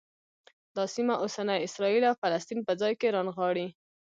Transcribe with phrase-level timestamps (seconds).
[0.75, 3.67] دا سیمه اوسني اسرایل او فلسطین په ځان کې رانغاړي.